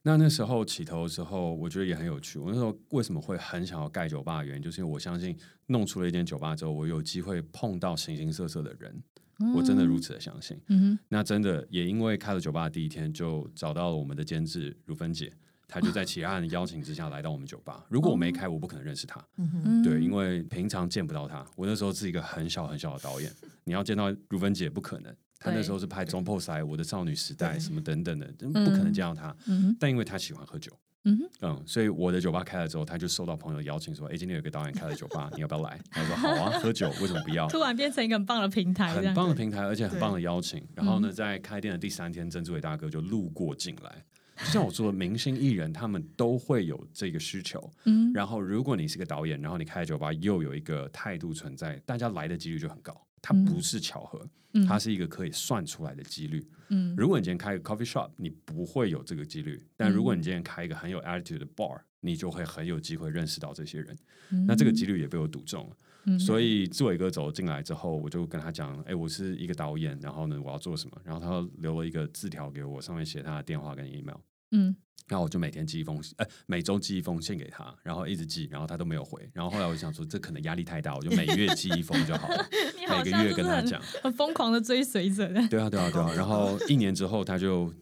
[0.06, 2.38] 那那时候起头的时候，我觉得也很有趣。
[2.38, 5.34] 我那时候为什么会很想要盖酒吧的原因，就是因为我相信
[5.68, 9.02] 弄出了一间酒吧之后，我有机会碰到形形色色的人。
[9.40, 10.60] 嗯、我真的如此的相信。
[10.68, 15.32] 嗯、那真的也因为开了酒吧的第一天，就找到了我们的监制如芬姐。
[15.66, 17.84] 她就在其他人的邀请之下来到我们酒吧。
[17.88, 19.24] 如果我没开，我不可能认识她。
[19.38, 21.44] 嗯、对，因为平常见不到她。
[21.56, 23.32] 我那时候是一个很小很小的导演，
[23.64, 25.16] 你要见到如芬姐不可能。
[25.44, 29.36] 他那时候是拍《中破塞》《我的少女时代》什么等等的，不可能见到他。
[29.46, 30.72] 嗯、但因为他喜欢喝酒，
[31.04, 40.66] 嗯，嗯，所以我的酒吧开了之后，他就收到朋友邀请说：“哎，今天有个导演开了酒吧，你要不要来？”他说：“好啊，喝酒为什么不要？” 突然变成一个很棒的平台，很棒的平台，而且很棒的邀请。
[40.74, 44.02] 然后呢，在开店的第三天，曾志伟大哥就路过进来。
[44.38, 47.70] 像我说的，明星艺人他们都会有这个需求。
[47.84, 52.98] 嗯，然后如果你是个导演，然后你开酒吧又有一个态度存在，大家来的几率就很高。
[53.24, 54.20] 它不是巧合，
[54.52, 56.46] 嗯，它是一个可以算出来的几率。
[56.68, 59.66] 嗯，如果你今天开一个 coffee shop，你不会有这个几率。
[59.78, 63.96] 但如果你今天开一个很有 attitude 的 bar，你就会很有机会认识到这些人。
[64.28, 65.76] 嗯，那这个几率也被我赌中了。
[66.04, 74.18] 嗯，所以志伟哥走进来之后，我就跟他讲：“哎，我是一个导演，然后呢，我要做什么？”然后他留了一个字条给我，上面写他的电话跟 email。
[74.50, 74.74] 嗯，
[75.08, 79.28] 然后我就每天寄一封，哎，每周寄一封信给他，然后一直寄，然后他都没有回。
[79.32, 82.36] 然后后来我想说，这可能压力太大，我就每月寄一封就好了，
[82.88, 85.26] 好每个月跟他讲，很疯狂的追随者。
[85.48, 86.12] 对啊，对啊，对啊。
[86.14, 87.72] 然后一年之后，他就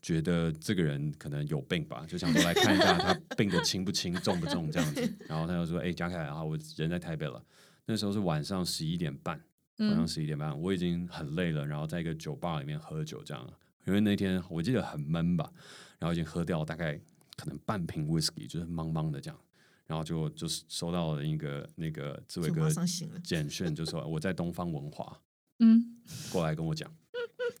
[0.00, 5.12] 觉得这个人可能有病吧，就想说来看一下他病的轻不轻、重不重这样子。
[5.26, 7.42] 然后他就说：“哎，嘉凯啊，我人在台北了。”
[7.86, 9.40] 那时候是晚上十一点半，
[9.78, 13.44] 晚上十一点半，嗯，我已经很累了，然后在一个酒吧里面喝酒这样。
[13.86, 15.50] 因为那天我记得很闷吧。
[15.98, 16.98] 然后已经喝掉大概
[17.36, 19.38] 可能半瓶 whisky，就是茫茫的这样，
[19.86, 22.68] 然后就就是收到了一个那个志伟哥
[23.24, 25.20] 简讯，就说 我在东方文化，
[25.58, 25.96] 嗯，
[26.32, 26.88] 过来跟我讲，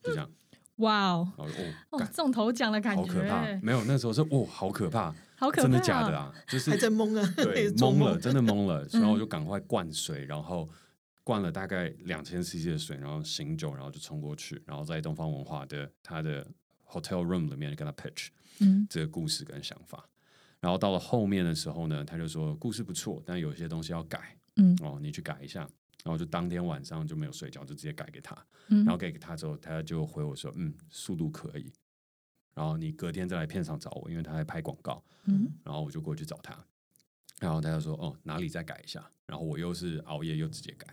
[0.02, 0.30] 就这样，
[0.76, 1.46] 哇哦，哦
[1.90, 6.32] 哦，中头奖的感觉，好可怕，没有那时候是哦，好可怕，好可怕，真的假的啊？
[6.46, 10.68] 就是还在懵啊，对， 懵了，真的懵了，然后我就赶快灌水，然后
[11.24, 16.46] 灌了大概两千 cc 的水，然后醒酒，然后就冲过去，然后在东方文化的他的。
[16.90, 18.28] Hotel room 里面跟他 pitch，
[18.60, 20.10] 嗯，这个故事跟想法，嗯，
[20.60, 25.60] 然后到了后面的时候呢，他就说故事不错，但有些东西要改，嗯，哦，你去改一下，
[26.04, 28.34] 然后就当天晚上就没有睡觉，就直接改给他，
[28.68, 31.70] 嗯，然后给给他之后，他就回我说，嗯，速度可以，
[32.54, 36.58] 然后你隔天再来片场找我，因为他在拍广告，嗯，然后我就过去找他，
[37.38, 40.86] 然后他就说，哦，哪里再改一下，然后我又是熬夜又直接改，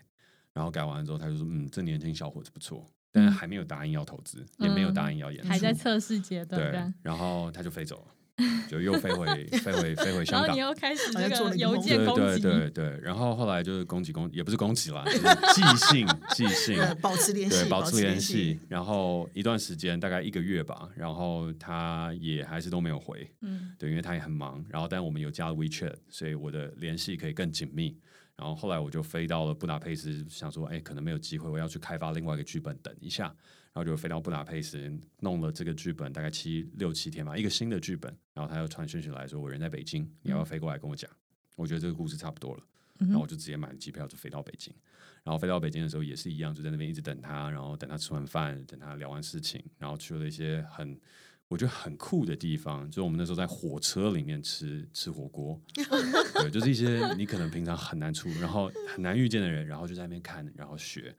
[0.51, 2.85] 然后改完之后他就说，嗯，这年轻小伙子不错。
[3.15, 6.61] 但是还没有答应要投资，嗯，也没有答应要演出，还在测试阶段。
[6.69, 10.41] 对，然后他就飞走了， 就又飞回飞回飞回香港。
[10.41, 12.99] 然后你又开始那个邮件攻击，对对对。
[13.01, 15.19] 然后后来就是攻击攻，也不是攻击啦，就是
[15.53, 18.59] 寄信寄信， 保持联系，对，保持联系。
[18.67, 24.61] 然后一段时间，大概一个月吧，然后他也还是都没有回，嗯，对，因为他也很忙。
[24.67, 27.97] 然后但我们有加了 WeChat，所以我的联系可以更紧密。
[28.37, 33.25] 然后后来我就飞到了布达佩斯，想说，哎，可能没有机会，我要去开发另外一个剧本，等一下。
[33.71, 38.13] 然后就飞到布达佩斯，弄了这个剧本，大概七六七天吧，一个新的剧本。
[38.33, 41.09] 然后他又传讯息来说，我人在北京，你要不要飞过来跟我讲？
[41.55, 42.63] 我觉得这个故事差不多了，
[42.99, 44.73] 然后我就直接买了机票，就飞到北京。
[45.23, 50.99] 然后飞到北京的时候也是一样，就在那边一直等他，然后等他吃完饭，等他聊完事情，然后去了一些很。
[51.47, 55.59] 我觉得很酷的地方，就是我们那时候在火车里面吃吃火锅，
[56.41, 61.15] 对，就是一些你可能平常很难出，然后很难遇见的人，然后就在那边看，然后学，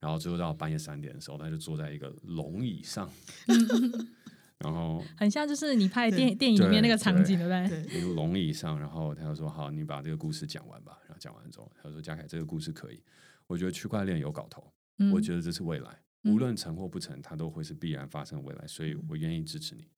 [0.00, 3.08] 然后最后到半夜三点的时候，他就坐在一个龙椅上，
[4.58, 7.84] 然后很像就是你拍电电影里面那个场景，对不对？
[7.84, 13.00] 对，一个龙椅上，然后他就说：“好，你把这个故事讲完吧。”然后讲完之后，他说：“嘉凯，这个故事可以，
[13.46, 19.88] 我觉得区块链有搞头，嗯，我觉得这是未来。”无论成或不成，它都会是必然发生的未来，所以我愿意支持你。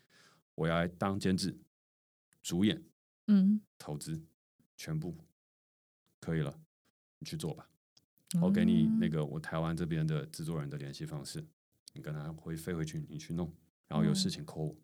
[0.55, 1.59] 我要来当监制、
[2.43, 2.83] 主演、
[3.27, 4.23] 嗯，投资，
[4.77, 5.17] 全部
[6.21, 6.61] 可以了，
[7.19, 7.69] 你去做吧。
[8.41, 11.45] 我给你那个我台湾这边的制作人的联系方式，
[11.95, 13.53] 你跟他回飞回去，你去弄，
[13.89, 14.77] 然后有事情 call 我。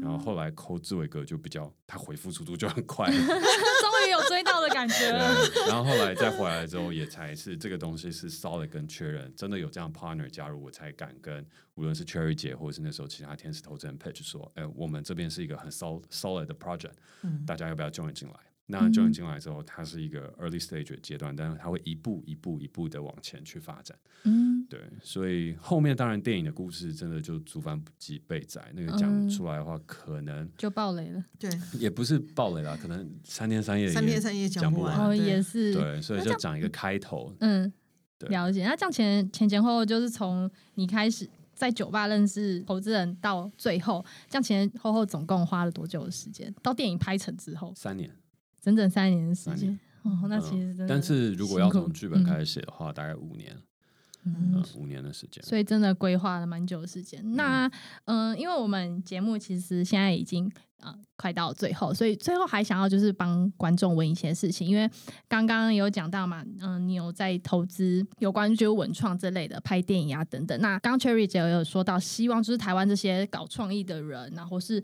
[0.00, 5.34] 然后后来扣志伟哥就比较，他回复速度就很快， 终于有追到的感觉了。
[5.66, 18.34] 然后后来再回来之后，也才是这个东西是 solid 跟确认，真的有这样 partner 加入，我才敢跟无论是 Cherry 姐或者是那时候其他天使投资人 pitch 说，哎，我们这边是一个很 solid solid 的 project，嗯，大家要不要 join 进来？
[18.72, 23.94] 那 join 进来之后，它是一个 early stage 阶段，但是它会一步一步一步的往前去发展。
[24.24, 31.22] 嗯，对，所以后面当然电影的故事真的就族繁不及备载，那个讲出来的话可能就爆雷了。
[31.38, 34.96] 对， 也不是爆雷了，可能三天三夜三天三夜讲不完。
[34.98, 35.74] 哦，也是。
[35.74, 37.30] 对，所以就讲一个开头。
[37.40, 37.70] 嗯，
[38.20, 38.64] 了解。
[38.64, 46.52] 那这样前前前后后就是从你开始在酒吧认识投资人到最后，这样前前后后总共花了多久的时间？
[46.62, 48.10] 到电影拍成之后，三年，
[48.62, 49.78] 整整三年的时间。
[50.04, 50.88] 哦，那其实真的、嗯。
[50.88, 53.54] 但是如果要从剧本开始写的话，嗯、大概五年。
[54.24, 57.20] 嗯，嗯，五年的时间，所以真的规划了蛮久的时间。
[57.24, 57.66] 嗯、那，
[58.04, 60.48] 嗯、呃，因为我们节目其实现在已经
[60.78, 64.88] 呃快到最后，所以最后还想要就是帮观众问一些事情，因为
[65.26, 70.56] 刚刚有讲到嘛，嗯、呃，你有在投资有关就是文创之类的拍电影啊等等。
[70.60, 74.80] 那刚 Cherry 姐有说到，希望就是台湾这些搞创意的人，然后是。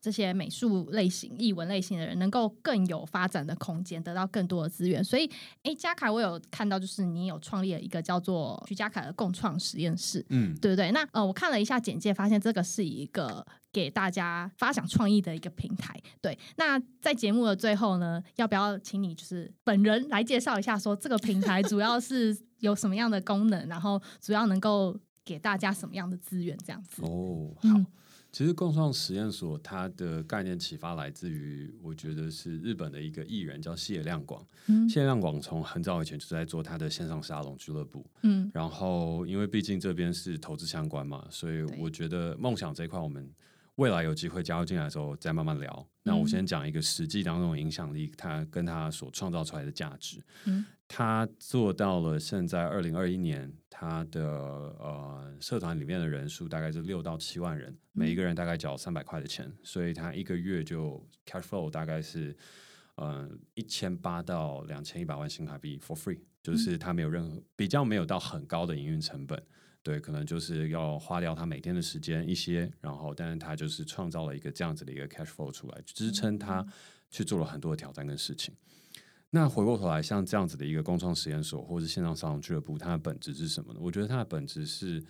[0.00, 5.02] 这些美术类型、艺文类型的人能够更有发展的空间，得到更多的资源。
[5.02, 5.28] 所以，
[5.62, 10.92] 哎，嘉凯，我有看到，就是你有创立了一个叫做徐嘉凯的共创实验室，嗯，对不对？
[10.92, 16.00] 那呃，我看了一下简介，发现这个是一个给大家发想创意的一个平台。
[16.20, 27.02] 对，那在节目的最后呢，要不要请你就是本人来介绍一下，说这个平台主要是 有什么样的功能，然后主要能够给大家什么样的资源，这样子？
[27.02, 27.62] 哦，好。
[27.64, 27.86] 嗯
[28.38, 34.46] 其实共创实验所它的概念启发来自于，我觉得是日本的一个艺人叫谢亮广。
[34.66, 38.06] 嗯，细野亮广从很早以前就在做他的线上沙龙俱乐部。
[38.22, 43.28] 嗯，然后因为毕竟这边是投资相关嘛，所以我觉得梦想这一块我们
[43.78, 45.88] 未来有机会加入进来的时候再慢慢聊。
[46.02, 50.22] 那我先讲一个实际当中的影响力，他跟他所创造出来的价值。
[50.44, 50.64] 嗯。
[50.90, 62.34] 他做到了，现在二零二一年，他的呃社团里面的人数大概是六到七万人，每一个人大概缴三百块的钱，所以他一个月就 cash flow 大概是
[62.94, 69.40] 呃一千八到两千一百万新台币 for free，就是他没有任何比较没有到很高的营运成本，
[69.88, 76.62] 对，可能就是要花掉他每天的时间一些，然后但是他就是创造了一个这样子的一个 cash flow 出来，支撑他
[77.08, 78.54] 去做了很多的挑战跟事情。
[79.30, 83.80] 那回过头来，像这样子的一个共创实验所，或者是线上沙龙俱乐部，它的本质是什么呢？
[83.82, 85.02] 我觉得它的本质是，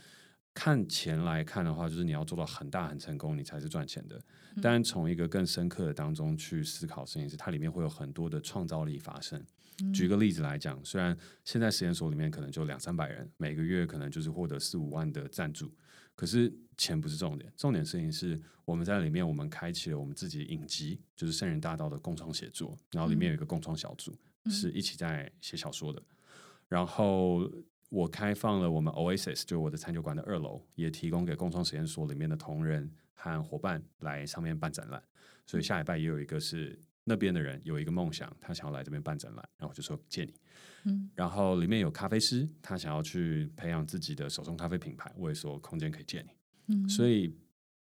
[0.55, 4.23] 看钱来看的话，就是你要做到很大很成功，你才是赚钱的。
[4.62, 9.45] 但从一个更深刻的当中去思考事情是，它里面会有很多的创造力发生。
[9.93, 15.73] 举个例子来讲，虽然现在实验所里面可能就两三百人，每个月可能就是获得四五万的赞助。
[16.14, 26.03] 可是钱不是重点，重点事情是我们在里面，我们开启了我们自己的影集，就是圣人大道的共创写作，然后里面有一个共创小组，是一起在写小说的。
[26.67, 27.49] 然后
[27.88, 35.01] 我开放了我们 Oasis，就我的餐酒馆的二楼，也提供给共创实验所里面的同仁和伙伴来上面办展览。
[35.47, 36.77] 所以下礼拜也有一个是
[37.09, 40.35] 那边的人有一个梦想，他想要来这边办展览，然后我就说借你。
[40.85, 46.29] 嗯，然后里面有咖啡师，他想要去培养自己的手冲咖啡品牌，我也说空间可以借你。
[46.75, 47.35] 嗯，所以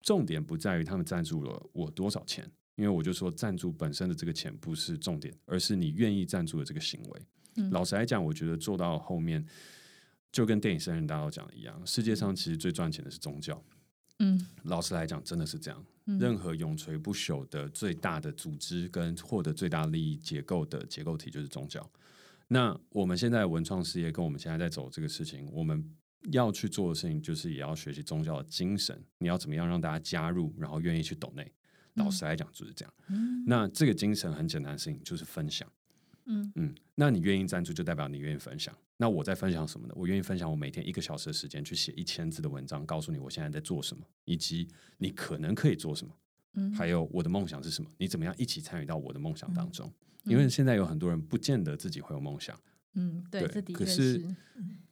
[0.02, 7.22] 重点不在于他们赞助了我多少钱，因为我就说赞助本身的这个钱不是重点，而是你愿意赞助的这个行为。
[7.56, 9.44] 嗯，老实来讲，我觉得做到后面
[10.32, 13.64] 就跟电影《圣人大道》讲的一样，世界上其实最赚钱的是宗教。
[14.20, 15.86] 嗯，老实来讲，真的是这样。
[16.06, 21.90] 任何永垂不朽的最大的组织跟获得最大利益结构的结构体就是宗教。
[22.48, 25.84] 那我们现在文创事业跟我们现在在走这个事情，我们
[26.32, 29.02] 要去做的事情就是也要学习宗教的精神。
[29.18, 31.52] 你要怎么样让大家加入，然后愿意去懂内？
[31.96, 32.94] 老实来讲就是这样。
[33.08, 35.68] 嗯、那这个精神很简单的事情就是分享。
[36.26, 38.76] 嗯嗯，那你愿意赞助，就代表你愿意分享。
[38.98, 39.94] 那我在分享什么呢？
[39.98, 46.14] 我愿意分享我每天一个小时的时间去写一千字的文章，告诉你我现在在做什么，以及你可能可以做什么。
[46.54, 47.90] 嗯，还有我的梦想是什么？
[47.98, 49.88] 你怎么样一起参与到我的梦想当中？
[49.88, 52.58] 嗯因为现在有很多人不见得自己会有梦想，
[52.94, 54.24] 嗯，对，对，可是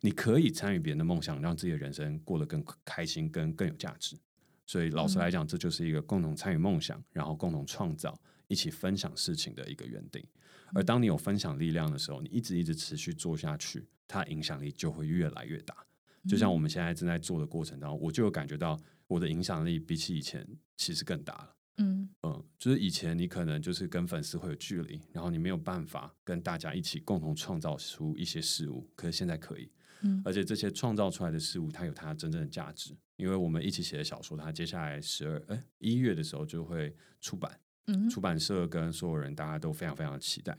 [0.01, 4.17] 你可以参与别人的梦想，让自己的人生过得更开心、更更有价值。
[4.65, 8.13] 所以老实来讲，这就是一个共同参与梦想，然后共同创造、
[8.49, 10.27] 一起分享事情的一个园地。
[10.73, 15.75] 而当你有分享力量的时候，你一直一直持续做下去，它影响力就会越来越大。
[16.27, 21.55] 就像我们现在正在做的过程当中，我就有感觉到我的影响力比起以前其实更大了。
[21.77, 40.57] 嗯嗯，就是以前你可能就是跟粉丝会有距离，然后你没有办法跟大家一起共同创造出一些事物，可是现在可以，嗯，而且这些创造出来的事物，它有它真正的价值，因为我们一起写的小说，它接下来十二哎一月的时候就会出版，嗯，出版社跟所有人大家都非常非常的期待，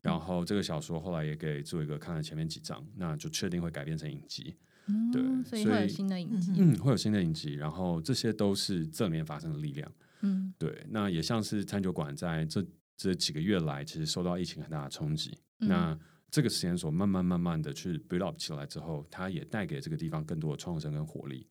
[0.00, 4.56] 然后这个小说后来也给做一个看了前面几章，那就确定会改编成影集，
[4.86, 9.90] 嗯，对，所以会有新的影集，嗯，会有新的影集，然后这些都是这里面发生的力量。
[10.22, 12.64] 嗯，对，那也像是餐酒馆在这
[12.96, 15.36] 这几个月来，其实受到疫情很大的冲击。
[15.60, 15.98] 嗯、那
[16.30, 21.46] 这个实验所慢慢慢慢的去 build up 起来之后，它也带给这个地方更多的创生跟活力。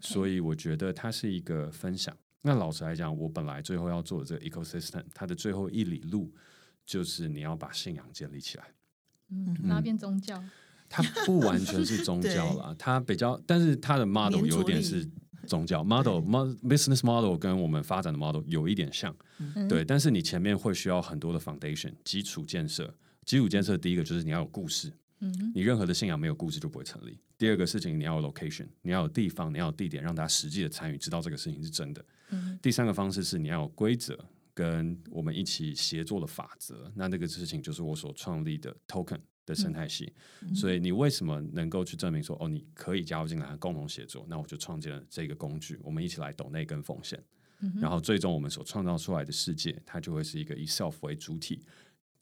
[0.00, 2.16] 所以我觉得它是一个分享。
[2.42, 6.32] 那老实来讲，我本来最后要做的这个 ecosystem，它的最后一里路
[6.86, 8.64] 就是你要把信仰建立起来。
[9.30, 10.42] 嗯，那变宗教。
[10.88, 15.08] 它不完全是宗教啦，它比较，但是它的 model 有点是
[15.46, 16.18] 宗教 model
[16.64, 22.92] business model 跟我们发展的 model 有一点像，嗯、对，但是你前面会需要很多的 foundation 基础建设，
[23.24, 27.16] 基础建设第一个就是你要有故事，嗯，你任何的信仰没有故事就不会成立。
[27.38, 32.04] 第二个事情你要有 location，你要有地方，你要有地点，让大家实际的参与，知道这个事情是真的。
[32.30, 34.18] 嗯、第三个方式是你要有规则。
[34.52, 40.12] 跟我们一起协作的法则，那那个事情就是我所创立的 token 的生态系。
[40.42, 44.26] 嗯、所以你为什么能够去证明说，哦，你可以加入进来共同协作？
[44.28, 47.18] 那我就创建了这个工具，我们一起来抖内跟奉献，
[47.60, 51.64] 嗯、然后最终我们所创造出来的世界，它就会是一个以 self 为主体，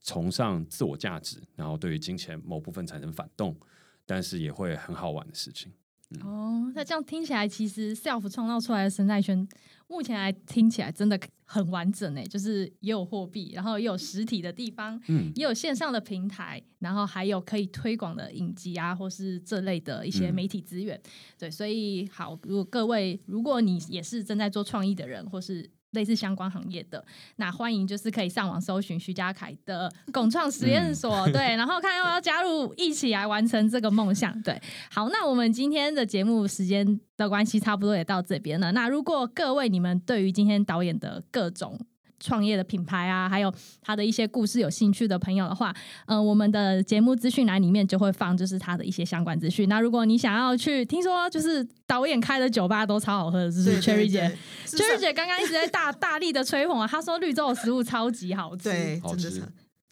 [0.05, 3.59] 崇尚自我价值，然后对于金钱某部分产生反动，
[4.07, 5.73] 但是也会很好玩的事情。
[6.11, 9.47] 嗯、哦，那这样听起来，其实 self 创造出来的生态圈。
[9.89, 25.71] 目前来听起来真的很完整诶，就是也有货币，然后也有实体的地方，嗯，也有线上的平台，然后还有可以推广的影集啊，或是这类的一些媒体资源，嗯、对，所以好，如果各位，如果你也是正在做创意的人，或是。
[25.93, 27.03] 类似相关行业的，
[27.37, 34.41] 那欢迎就是可以上网搜寻徐家凯的 共创实验所，嗯、对，然后看要不要加入，一起来完成这个梦想。
[34.43, 34.61] 对，
[34.91, 38.73] 好，那我们今天的节目时间的关系，差不多也到这边了。
[38.73, 41.79] 那如果各位你们对于今天导演的各种。
[42.21, 45.71] 创业的品牌啊，还有他的一些故事，有兴趣的朋友的话，
[46.07, 49.69] 嗯、呃，我们的节目资讯栏里面就会放，就是他的一些相关资讯。
[49.69, 59.43] 那如果你想要去，听说就是导演开的酒吧都超好喝的，是不是？Cherry 姐，Cherry 姐刚刚一直在大 大力的吹捧啊，她说绿洲的食物超级好吃，对，好吃。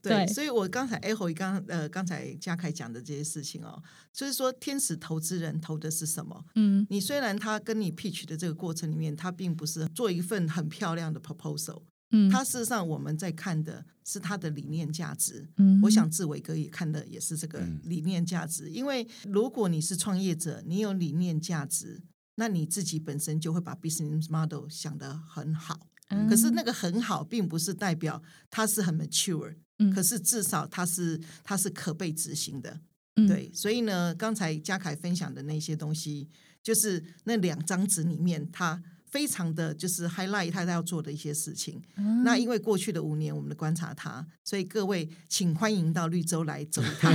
[0.02, 6.44] 对，对所以我刚才 Echo 刚呃刚才嘉凯讲的这些事情哦，就是说天使投资人投的是什么？
[6.54, 11.82] 嗯，你虽然他跟你 pitch 的这个过程里面，他并不是做一份很漂亮的 proposal。
[12.10, 15.48] 嗯，他事实上我们在看的是他的理念价值。
[15.56, 18.70] 嗯，我想志伟哥也看的也是这个理念价值。
[18.70, 22.00] 因为如果你是创业者，你有理念价值，
[22.36, 25.88] 那你自己本身就会把 business model 想得很好。
[26.10, 29.56] 嗯，可是那个很好，并不是代表它是很 mature。
[29.80, 32.80] 嗯，可是至少它是它是可被执行的。
[33.16, 33.50] 嗯，对。
[33.52, 36.28] 所以呢，刚才嘉凯分享的那些东西，
[36.62, 38.80] 就是那两张纸里面他。
[39.08, 41.80] 非常的就是 highlight 他要做的一些事情。
[41.96, 47.12] 嗯、那因为过去的五年，我们的观察他，所以各位请欢迎到绿洲来走一趟。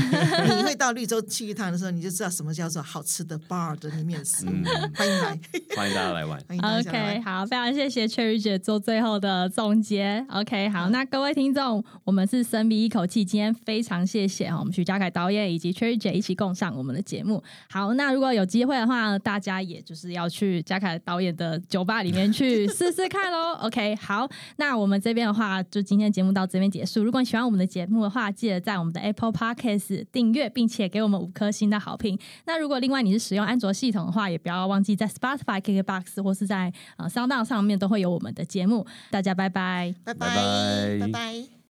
[0.57, 4.45] 你会到绿洲去一趟的时候，你就知道什么叫做好吃的 bar 的面食。
[4.47, 4.63] 嗯、
[4.95, 5.39] 欢迎来，
[5.75, 6.43] 欢迎大家来玩。
[6.47, 7.15] 欢迎大家来玩。
[7.15, 10.25] OK，好，非常谢谢 Cherry 姐做最后的总结。
[10.29, 17.43] OK，好，那各位听众，我们是深鼻一口气，今天非常谢谢我们徐佳凯导演以及 Cherry 姐一起共上我们的节目。
[17.69, 23.53] 好，那如果有机会的话，大家也就是要去嘉凯导演的酒吧里面去试试看喽。
[23.61, 24.27] OK，好，
[24.57, 27.03] 那我们这边的话，就今天节目到这边结束。
[27.03, 32.17] 如果你喜欢我们的节目的话，记得在我们的 Apple Podcast 订阅，并且给我们五颗星的好评。
[32.45, 38.85] 那如果另外你是使用安卓系统的话，也不要忘记在 Spotify、KKBox 或是在呃 SoundOn 上面都会有我们的节目。
[39.09, 41.51] 大家拜拜，拜拜，拜拜。